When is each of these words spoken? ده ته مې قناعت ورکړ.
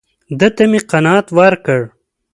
ده 0.39 0.47
ته 0.55 0.63
مې 0.71 0.79
قناعت 0.91 1.27
ورکړ. 1.37 1.81